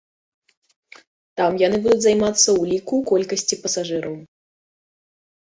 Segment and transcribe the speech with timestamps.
[1.41, 4.19] Там яны будуць займацца ўліку колькасці пасажыраў.